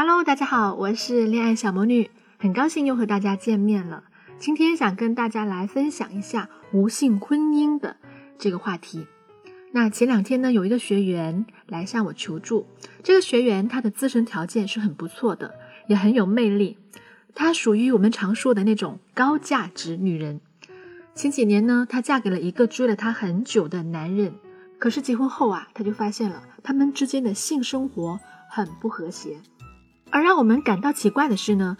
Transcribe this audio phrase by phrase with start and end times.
[0.00, 2.08] Hello，大家好，我是恋爱小魔女，
[2.38, 4.04] 很高兴又和大家见面了。
[4.38, 7.96] 今天想跟大家来分享一下无性婚姻的
[8.38, 9.08] 这个话题。
[9.72, 12.68] 那前两天呢，有一个学员来向我求助，
[13.02, 15.56] 这个学员她的自身条件是很不错的，
[15.88, 16.78] 也很有魅力，
[17.34, 20.40] 她属于我们常说的那种高价值女人。
[21.16, 24.34] 前几年呢，她嫁给了一个追了她很久的男人，
[24.78, 29.40] 可是结婚后啊，她就发现了他们之间的性生活很不和谐。
[30.10, 31.76] 而让我们感到奇怪的是呢，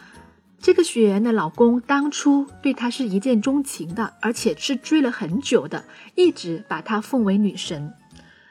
[0.59, 7.95] 这个学员的老公当初对她是一见钟情的，而且是追了很久的，一直把她奉为女神。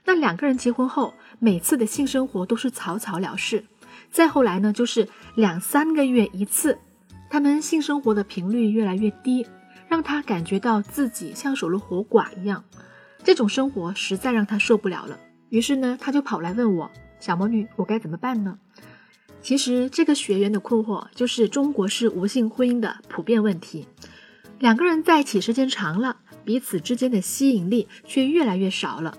[0.06, 3.66] 那两个人结婚后，每次的性生活都是草草了事。
[4.10, 6.80] 再后来呢，就是两三个月一次，
[7.30, 9.46] 他们性生活的频率越来越低，
[9.90, 12.64] 让他感觉到自己像守了活寡一样。
[13.24, 15.20] 这种生活实在让他受不了了。
[15.50, 18.58] 于是呢，他就跑来问我：“小魔女，我该怎么办呢？”
[19.48, 23.88] 其实这个学员的困惑就是中国式无性婚姻的普遍问题。
[24.60, 29.18] 两个人在一起时间长了，彼此之间的吸引力却越来越少了。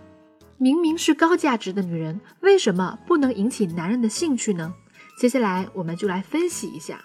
[0.59, 4.75] 明明是高价值的女人，为什么不能引起男人的兴趣呢？
[5.19, 7.03] 接下来我们就来分析一下，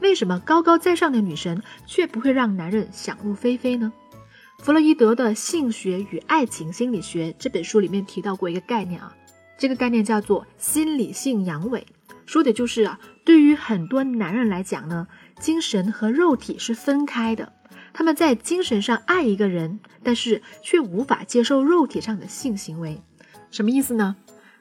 [0.00, 3.92] 为什么高高在上的女神却不会让男人想入非非呢？
[4.58, 9.14] 弗洛伊德的《性学与爱情心理学》这本书里面提到过一个概念啊，
[9.56, 11.80] 这个概念叫做心理性阳痿。
[12.26, 15.06] 说的就是啊，对于很多男人来讲呢，
[15.38, 17.52] 精神和肉体是分开的。
[17.92, 23.00] 他们在精神上爱一个人，但是却无法接受肉体上的性行为。
[23.50, 24.16] 什么意思呢？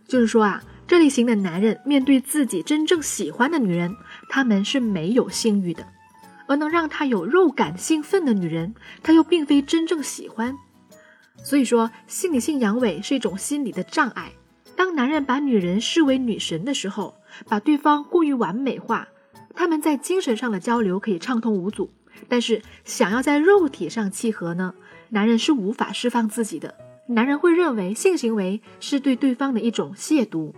[0.08, 3.96] 就是说啊，这类型的男人面对自己真正喜欢的女人，
[4.30, 5.84] 他们是没有性欲的；
[6.48, 10.56] 而能让他有肉感兴奋的女人，他又并非真正喜欢。
[11.44, 14.34] 所以说，心理性阳痿是一种心理的障碍。
[14.76, 17.16] 当男人把女人视为女神的时候，
[17.48, 19.08] 把对方过于完美化，
[19.54, 21.92] 他们在精神上的交流可以畅通无阻，
[22.28, 24.74] 但是想要在肉体上契合呢，
[25.10, 26.76] 男人是无法释放自己的。
[27.08, 30.54] 男人会认为性行为是对对方的一种亵渎。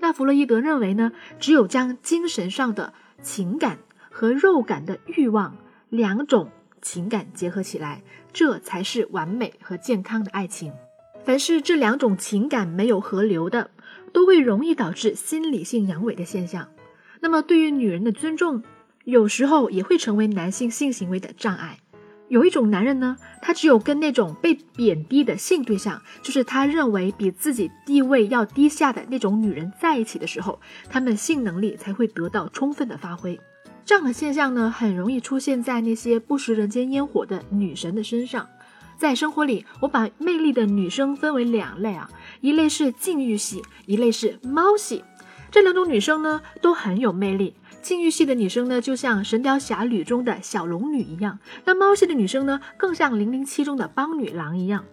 [0.00, 3.78] 那弗洛伊德认为呢，只有将精神上的情感
[4.10, 5.56] 和肉感的欲望
[5.90, 6.50] 两种
[6.80, 8.02] 情感结合起来，
[8.32, 10.72] 这才是完美和健康的爱情。
[11.24, 13.70] 凡是这两种情感没有合流的，
[14.12, 16.68] 都会容易导致心理性阳痿的现象。
[17.20, 18.62] 那么，对于女人的尊重，
[19.04, 21.78] 有时候也会成为男性性行为的障碍。
[22.28, 30.58] 有一种男人呢，他只有跟那种被贬低的性对象，就是他认为比自己地位要低下的那种女人在一起的时候，
[30.88, 33.38] 他们性能力才会得到充分的发挥。
[33.84, 38.48] 这样的现象呢，很容易出现在那些不食人间烟火的女神的身上。
[39.02, 42.08] 在生活里，我把魅力的女生分为两类啊，
[42.40, 45.02] 一类是禁欲系，一类是猫系。
[45.50, 47.56] 这两种女生呢，都很有魅力。
[47.82, 54.84] 禁欲系的女生呢，就像《神雕侠侣》中的小龙女一样；那猫系的女生呢，更像《零零七》中的邦女郎一样。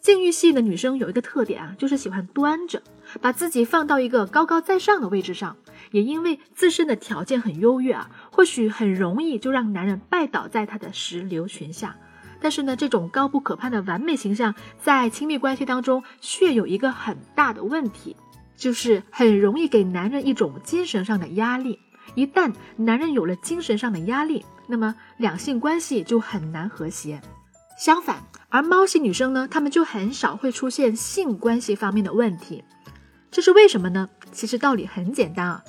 [0.00, 2.82] 禁欲系的女生有一个特点啊，就是喜欢端着，
[3.20, 5.56] 把自己放到一个高高在上的位置上，
[5.92, 11.96] 也因为自身的条件很优越啊，或许很容易就让男人拜倒在她的石榴裙下。
[12.40, 18.16] 但是呢，这种高不可攀的完美形象，在亲密关系当中却有一个很大的问题，
[18.56, 21.78] 就是很容易给男人一种精神上的压力。
[22.14, 27.20] 一旦男人有了精神上的压力，那么两性关系就很难和谐。
[27.78, 32.64] 相反，而猫系女生呢，她们就很少会出现性关系方面的问题。
[33.30, 34.08] 这是为什么呢？
[34.32, 35.62] 其实道理很简单啊，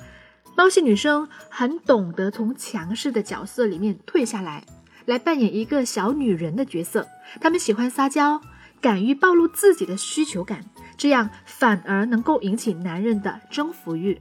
[0.56, 4.64] 猫系女生很懂得从强势的角色里面退下来。
[5.06, 7.06] 来扮演一个小女人的角色，
[7.40, 8.40] 她们喜欢撒娇，
[8.80, 10.64] 敢于暴露自己的需求感，
[10.96, 14.20] 这样反而能够引起男人的征服欲。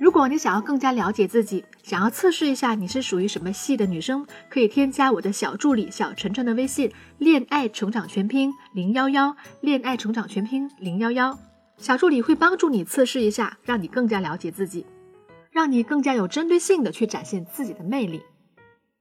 [0.00, 11.36] 如果你想要更加了解自己，想要测试一下你是属于什么系的女生，可以添加我的小助理小晨晨的微信“恋爱成长全拼零幺幺”，恋爱成长全拼零幺幺，
[11.78, 14.86] 小助理会帮助你测试一下，让你更加了解自己，
[15.50, 18.22] 让你更加有针对性的去展现自己的魅力。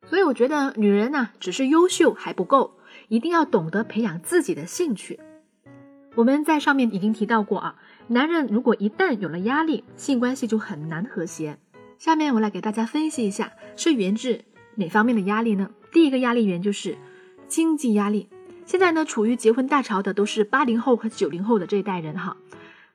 [0.09, 2.75] 所以我觉得女人呢，只是优秀还不够，
[3.09, 5.19] 一定要懂得培养自己的兴趣。
[6.15, 7.75] 我们在上面已经提到过啊，
[8.07, 11.57] 男人如果一旦有了压力，性关系就很难和谐。
[11.99, 14.45] 下面我来给大家分析一下，是源自
[14.75, 15.69] 哪方面的压力呢？
[15.91, 16.97] 第一个压力源就是
[17.47, 18.29] 经济压力。
[18.65, 22.37] 现在呢，处于结婚大潮的都是八零后和九零后的这一代人哈，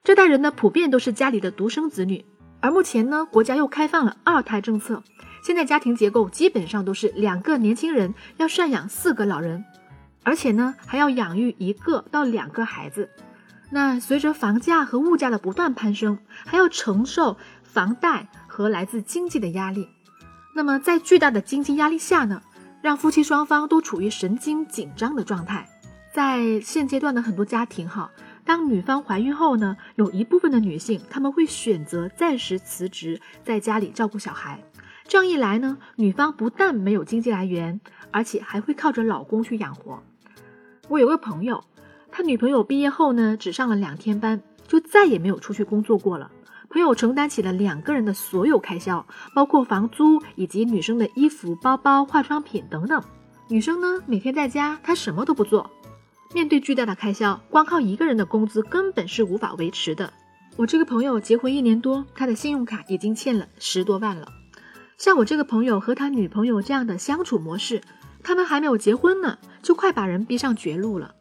[0.03, 2.25] 这代人呢，普遍都是家里的独生子女，
[2.61, 5.03] 而目前呢，国家又开放了二胎政策。
[5.43, 9.65] 现在家庭结构基本上都是两个年轻人要赡养四个老人，
[10.23, 13.11] 而且呢还要养育一个到两个孩子。
[13.71, 19.89] 那随着房价和物价的不断攀升，还要承受房贷和来自经济的压力。
[20.55, 22.43] 那么在巨大的经济压力下呢，
[22.83, 25.69] 让夫妻双方都处于神经紧张的状态。
[26.15, 28.11] 在现阶段的很多家庭哈，
[28.45, 34.63] 当女方怀孕后呢，有一部分的女性她们会选择暂时辞职，在家里照顾小孩。
[35.13, 37.79] 这样一来呢，女方不但没有经济来源，
[38.11, 40.03] 而且还会靠着老公去养活。
[40.89, 41.63] 我有个朋友，
[42.11, 46.31] 他女朋友毕业后呢，只上了两天班，就再也没有出去工作过了。
[46.71, 53.05] 朋友承担起了两个人的所有开销，包括房租以及女生的衣服、包包、化妆品等等。
[53.49, 55.71] 女生呢，每天在家，她什么都不做。
[56.33, 60.11] 面对巨大的开销，光靠一个人的工资根本是无法维持的。
[60.57, 64.27] 我这个朋友结婚一年多，他的信用卡已经欠了十多万了。
[65.03, 67.83] 像我这个朋友和他女朋友这样的相处模式，
[68.23, 71.13] 他们还没有结婚呢，就快把人逼上绝路了。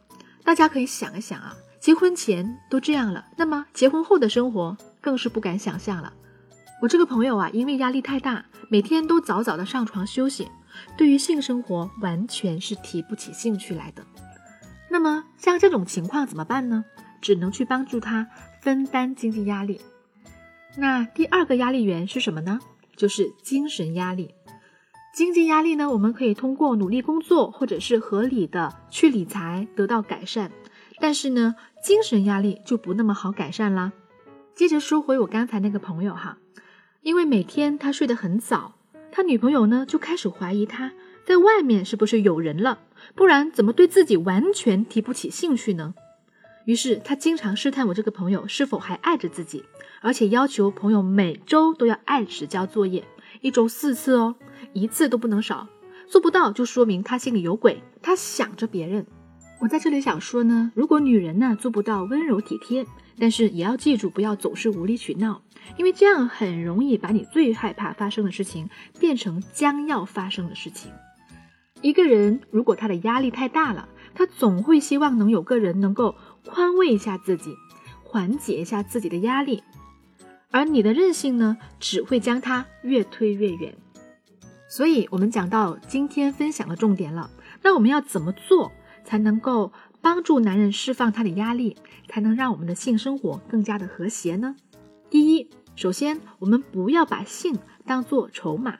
[0.44, 6.12] 大家可以想一想啊，结婚前都这样了，那么结婚后的生活更是不敢想象了。
[6.80, 10.48] 我这个朋友啊，因为压力太大，每天都早早的上床休息，
[10.96, 14.04] 对于性生活完全是提不起兴趣来的。
[14.88, 16.84] 那么像这种情况怎么办呢？
[17.20, 18.28] 只能去帮助他
[18.60, 19.80] 分担经济压力。
[20.76, 22.60] 那第二个压力源是什么呢？
[23.02, 24.32] 就是精神压力。
[25.12, 30.52] 经济压力呢，我们可以通过努力工作或者是合理的去理财得到改善。
[31.00, 33.92] 但是呢，精神压力就不那么好改善啦。
[34.54, 36.38] 接着说回我刚才那个朋友哈，
[37.00, 38.76] 因为每天他睡得很早，
[39.10, 40.92] 他女朋友呢就开始怀疑他
[41.26, 42.78] 在外面是不是有人了。
[43.16, 45.94] 不然怎么对自己完全提不起兴趣呢？
[46.66, 49.64] 于是他经常试探我这个朋友是否还爱着自己，
[50.02, 53.04] 而且要求朋友每周都要按时交作业，
[53.40, 54.34] 一周四次哦，
[54.72, 55.68] 一次都不能少。
[56.08, 59.06] 做不到就说明他心里有鬼，他想着别人。
[59.60, 62.84] 我在这里想说呢，如果女人呢做不到温柔体贴，
[63.18, 65.40] 但是也要记住不要总是无理取闹，
[65.78, 70.90] 因为这样很容易把你最害怕发生的事情变成将要发生的事情。
[71.80, 77.54] 一个人如果他的压力太大了，他总会希望能有个人能够宽慰一下自己，
[78.02, 79.62] 缓解一下自己的压力，
[80.52, 83.74] 而你的任性呢，只会将他越推越远。
[84.68, 87.30] 所以，我们讲到今天分享的重点了，
[87.62, 88.70] 那我们要怎么做
[89.04, 91.76] 才能够帮助男人释放他的压力，
[92.08, 94.54] 才能让我们的性生活更加的和谐呢？
[95.10, 98.78] 第一，首先我们不要把性当做筹码，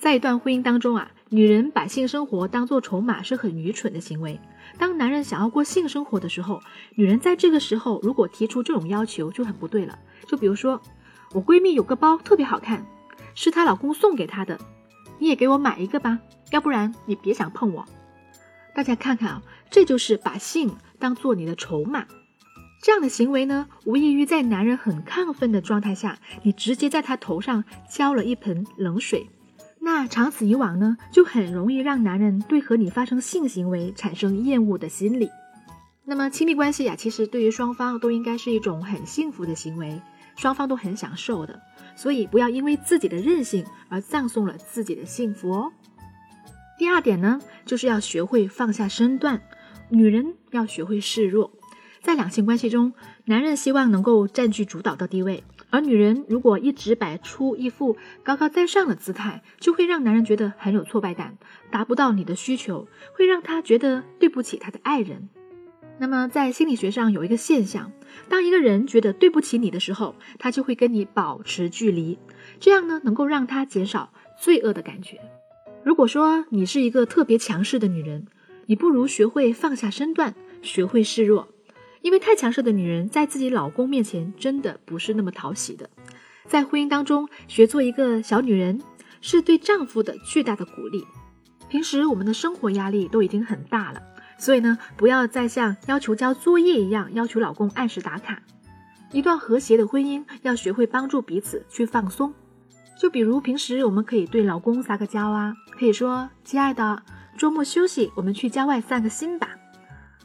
[0.00, 1.10] 在一段婚姻当中啊。
[1.28, 4.38] 女人把性生活当做筹码是很愚蠢的行为。
[4.78, 6.62] 当男人想要过性生活的时候，
[6.94, 9.98] 女人在这个时候如果提出这种要求就很不对了。
[10.28, 10.80] 就比如说，
[11.36, 12.86] 我闺蜜有个包特别好看，
[13.34, 14.58] 是她老公送给她的，
[15.18, 16.18] 你也给我买一个吧，
[16.50, 17.84] 要不然你别想碰我。
[18.74, 22.06] 大家看看啊，这就是把性当做你的筹码。
[22.82, 29.28] 这样的行为呢，无异于在男人很亢奋的状态下，你直接在他头上浇了一盆冷水。
[29.78, 35.28] 那长此以往呢，就很容易让男人对和你发生性行为产生厌恶的心理。
[36.06, 40.00] 那么亲密关系呀，其实对于双方都应该是一种很幸福的行为，
[40.36, 41.60] 双方都很享受的。
[41.96, 45.72] 所以不要因为自己的任性而葬送了自己的幸福哦。
[46.78, 49.40] 第二点呢，就是要学会放下身段，
[49.88, 51.52] 女人要学会示弱。
[52.02, 52.92] 在两性关系中，
[53.24, 55.42] 男人希望能够占据主导的地位。
[55.70, 61.38] 而女人如果一直摆出一副高高在上的姿态，就会让男人觉得很有挫败感，
[61.70, 65.28] 达不到你的需求，会让他觉得对不起他的爱人。
[65.98, 67.90] 那么在心理学上有一个现象，
[68.28, 72.18] 当一个人觉得对不起你的时候，他就会跟你保持距离，
[72.60, 75.18] 这样呢能够让他减少罪恶的感觉。
[75.82, 78.26] 如果说你是一个特别强势的女人，
[78.66, 81.48] 你不如学会放下身段，学会示弱。
[82.02, 85.90] 因为太强势的女人在自己老公面前真的不是那么讨喜的，
[86.46, 88.80] 在婚姻当中学做一个小女人
[89.20, 91.04] 是对丈夫的巨大的鼓励。
[91.68, 94.00] 平时我们的生活压力都已经很大了，
[94.38, 98.42] 所以呢，不要再像要求交作业一样要求老公按时打卡。
[99.12, 102.34] 一段和谐的婚姻要学会帮助彼此去放松，
[102.98, 107.02] 就比如平时我们可以对老公撒个娇啊，可以说亲爱的，
[107.38, 109.50] 周末休息我们去郊外散个心吧。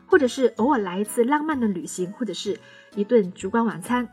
[0.08, 2.60] 或者是偶尔来一次浪漫的旅行，或者是
[2.96, 4.10] 一顿烛光晚餐，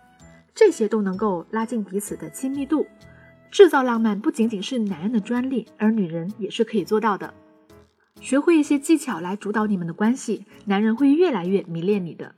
[0.54, 2.86] 这些都能够拉近彼此的亲密度。
[3.50, 7.34] 制造浪漫不仅仅是男人的专利，而女人也是可以做到的。
[8.20, 12.34] 学会一些技巧来主导你们的关系，男人会越来越迷恋你的。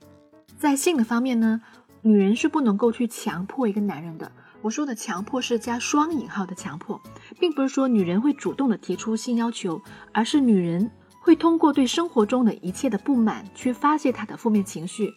[0.57, 1.61] 在性的方面呢，
[2.01, 4.31] 女人是不能够去强迫一个男人的。
[4.61, 7.01] 我说的强迫是加双引号的强迫，
[7.39, 10.91] 并不是说女人会主动的提出性要求，而是女人。
[11.23, 15.13] 会通过对生活中的一切的不满去发泄他的负面情绪，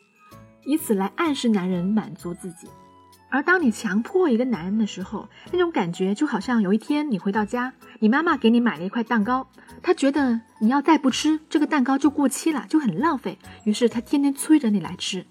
[0.67, 2.69] 以此来暗示男人满足自己。
[3.35, 9.49] 而当你强迫一个男人的时候，那种感觉就好像有一天你回到家，你妈妈给你买了一块蛋糕，
[9.83, 15.27] 她觉得你要再不吃这个蛋糕就过期了，就很浪费，于是他天天催着你来吃，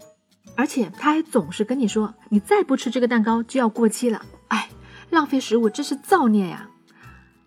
[0.58, 4.22] 而且他还总是跟你说，你再不吃这个蛋糕就要过期了。
[4.50, 4.68] 哎，
[5.10, 6.68] 浪费食物真是造孽呀！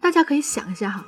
[0.00, 1.04] 大家可以想一下哈，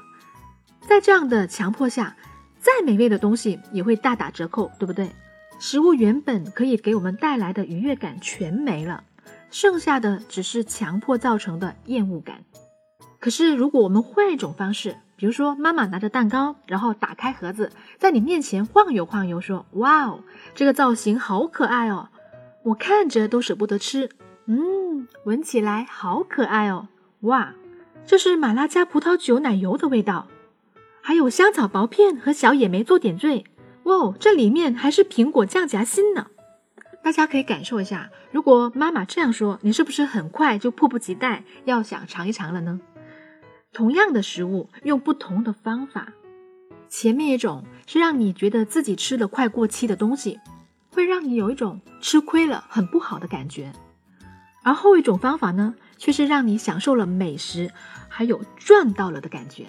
[0.86, 2.14] 在这样的强迫下，
[2.60, 5.10] 再美味的东西也会大打折扣，对不对？
[5.58, 9.04] 食物原本可以给我们带来的愉悦感全没了。
[9.50, 12.44] 剩下的只是强迫造成的厌恶感。
[13.20, 20.22] 可是，如果我们换一种方式，比如说妈妈拿着蛋糕，然后打开盒子，在你面前晃悠晃悠，说：“哇哦，
[20.54, 22.10] 这个造型好可爱哦，
[22.62, 24.08] 我看着都舍不得吃。”
[24.46, 26.88] 嗯，闻起来好可爱哦，
[27.20, 27.54] 哇，
[28.06, 30.28] 这是马拉加葡萄酒奶油的味道，
[31.02, 33.44] 还有香草薄片和小野莓做点缀。
[33.82, 36.28] 哇，这里面还是苹果酱夹心呢。
[37.08, 42.82] 大家可以感受一下，如果妈妈这样说，你是不是很快就迫不及待要想尝一尝了呢？
[43.72, 46.12] 同样的食物，用不同的方法，
[46.86, 50.38] 前面一种是让你觉得自己吃了快过期的东西，
[50.90, 53.72] 会让你有一种吃亏了很不好的感觉；
[54.62, 57.72] 而后一种方法呢，却是让你享受了美食，
[58.10, 59.68] 还有赚到了的感觉。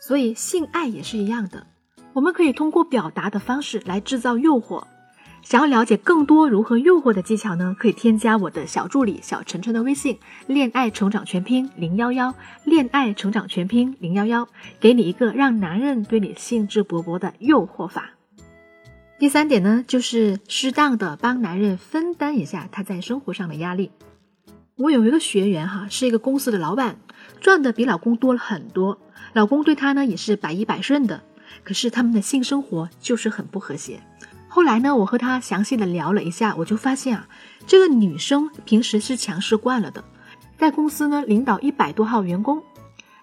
[0.00, 1.66] 所以性爱也是一样的，
[2.14, 4.82] 我们可以通过表达的方式来制造诱惑。
[5.48, 7.74] 想要了解更多如何诱惑的技巧呢？
[7.78, 14.46] 可以添加我的小助理小晨晨的微信“恋爱成长全拼零幺幺”，恋爱成长全拼零幺幺，
[14.78, 18.10] 给你一个让男人对你兴致勃勃的诱惑法。
[19.18, 23.90] 第三点呢，就是适当的帮男人分担一下他在生活上的压力。
[24.76, 26.98] 我有一个学员哈，是一个公司的老板，
[27.40, 29.00] 赚的比老公多了很多，
[29.32, 31.22] 老公对他呢也是百依百顺的，
[31.64, 34.02] 可是他们的性生活就是很不和谐。
[34.48, 37.28] 后来呢，我和她详细的聊了一下，我就发现啊，
[37.66, 40.02] 这个女生平时是强势惯了的，
[40.56, 42.62] 在公司呢领导一百多号员工，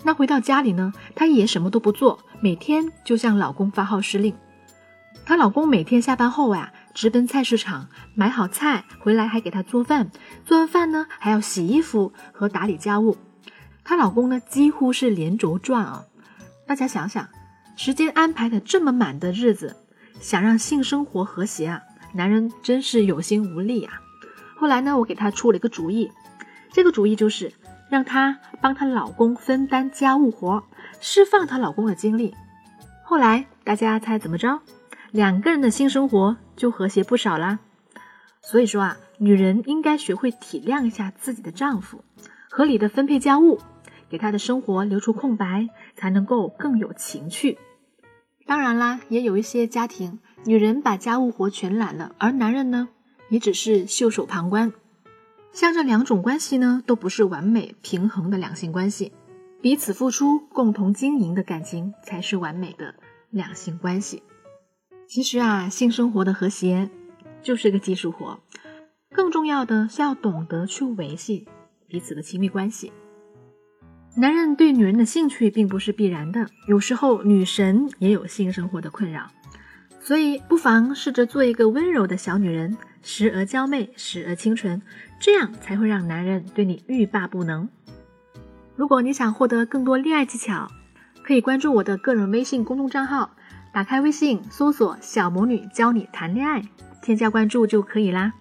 [0.03, 4.35] 那回到家里呢，她也什么都不做，每天就向老公发号施令。
[5.25, 10.11] 她老公每天下班后啊，直奔菜市场买好菜回来，还给她做饭，
[10.45, 13.17] 做完饭呢还要洗衣服和打理家务。
[13.83, 16.05] 她老公呢几乎是连轴转啊，
[16.67, 17.27] 大家想想，
[17.75, 19.75] 时间安排的这么满的日子。
[20.19, 21.81] 想让性生活和谐啊，
[22.13, 24.01] 男人真是有心无力啊。
[24.57, 26.11] 后来呢，我给他出了一个主意，
[26.71, 27.51] 这个主意就是
[27.89, 30.63] 让她帮她老公分担家务活，
[30.99, 32.33] 释放她老公的精力。
[33.03, 34.61] 后来大家猜怎么着？
[35.11, 37.59] 两个人的性生活就和谐不少啦。
[38.41, 42.03] 所以说啊，女人应该学会体谅一下自己的丈夫，
[42.49, 43.59] 合理的分配家务，
[44.09, 47.57] 给他的生活留出空白，才能够更有情趣。
[48.45, 52.89] 当然啦，也有一些家庭，女人把家务活全揽了，而男人呢，
[53.29, 54.71] 也只是袖手旁观。
[55.51, 59.13] 像这两种关系呢，都不是完美平衡的两性关系，
[59.61, 62.95] 彼此付出、共同经营的感情才是完美的
[63.31, 64.21] 两性关系。
[65.07, 66.91] 其实啊，性生活的和谐
[67.41, 68.39] 就是个技术活，
[69.11, 71.47] 更重要的是要懂得去维系
[71.87, 72.91] 彼此的亲密关系。
[74.17, 79.29] 男人对女人的兴趣并不是必然的，有时候女神也有性生活的困扰，
[79.99, 84.81] 所以不妨试着做一个温柔的小女人，时而娇媚，时而清纯，
[85.19, 87.67] 这样才会让男人对你欲罢不能。
[88.77, 90.71] 如果你想获得更多恋爱技巧，
[91.21, 93.35] 可以关注我的个人微信公众账号，
[93.73, 96.61] 打开微信搜索“小魔女教你谈恋爱”，
[97.03, 98.31] 添加关注就可以啦。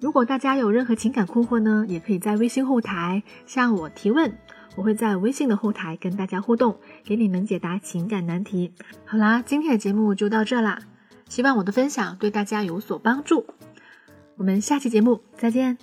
[0.00, 4.32] 如果大家有任何情感困惑呢，也可以在微信后台向我提问。
[4.76, 8.72] 我会在微信的后台跟大家互动，给你们解答情感难题。
[9.04, 10.80] 好啦，今天的节目就到这啦，
[11.28, 13.46] 希望我的分享对大家有所帮助。
[14.36, 15.78] 我们下期节目再见。